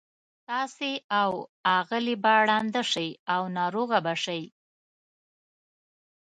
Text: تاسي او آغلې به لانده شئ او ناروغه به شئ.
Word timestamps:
تاسي 0.47 0.93
او 1.21 1.31
آغلې 1.77 2.15
به 2.23 2.35
لانده 2.49 2.83
شئ 2.91 3.09
او 3.33 3.41
ناروغه 3.57 3.99
به 4.05 4.13
شئ. 4.23 4.41